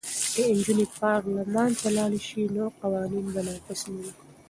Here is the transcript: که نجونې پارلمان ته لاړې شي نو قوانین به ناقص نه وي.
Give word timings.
که 0.33 0.41
نجونې 0.57 0.85
پارلمان 0.99 1.69
ته 1.81 1.87
لاړې 1.97 2.19
شي 2.27 2.41
نو 2.55 2.65
قوانین 2.81 3.25
به 3.33 3.41
ناقص 3.47 3.81
نه 3.89 3.95
وي. 4.03 4.11